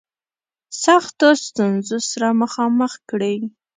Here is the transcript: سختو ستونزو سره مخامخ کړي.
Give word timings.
سختو 0.83 1.27
ستونزو 1.45 1.97
سره 2.11 2.27
مخامخ 2.41 2.93
کړي. 3.09 3.35